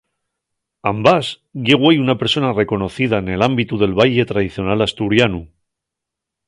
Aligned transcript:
Ambás 0.91 1.25
ye 1.65 1.75
güei 1.81 1.97
una 2.05 2.15
persona 2.23 2.57
reconocida 2.61 3.17
nel 3.21 3.41
ámbitu 3.49 3.73
del 3.81 3.97
baille 3.99 4.29
tradicional 4.31 4.79
asturianu. 4.87 5.41